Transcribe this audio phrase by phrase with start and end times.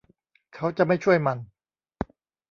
[0.55, 1.37] เขาจะไม่ช่วยมัน